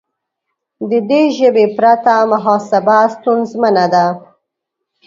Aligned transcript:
د 0.89 0.91
دې 1.09 1.23
ژبې 1.37 1.65
پرته 1.77 2.15
محاسبه 2.31 2.97
ستونزمنه 3.13 3.85
ده. 3.93 4.05